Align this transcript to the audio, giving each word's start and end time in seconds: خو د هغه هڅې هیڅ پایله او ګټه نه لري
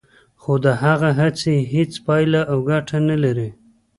خو 0.41 0.53
د 0.65 0.67
هغه 0.83 1.09
هڅې 1.19 1.55
هیڅ 1.73 1.91
پایله 2.05 2.41
او 2.51 2.57
ګټه 2.69 2.97
نه 3.09 3.15
لري 3.23 3.49